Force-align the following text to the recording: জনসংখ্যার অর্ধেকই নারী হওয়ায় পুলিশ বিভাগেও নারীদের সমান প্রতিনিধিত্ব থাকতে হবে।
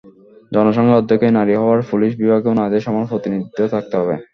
জনসংখ্যার 0.51 0.99
অর্ধেকই 0.99 1.31
নারী 1.37 1.53
হওয়ায় 1.55 1.87
পুলিশ 1.91 2.11
বিভাগেও 2.21 2.57
নারীদের 2.59 2.85
সমান 2.85 3.03
প্রতিনিধিত্ব 3.11 3.59
থাকতে 3.73 3.95
হবে। 3.99 4.15